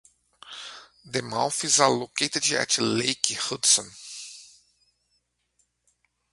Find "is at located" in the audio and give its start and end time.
1.63-2.51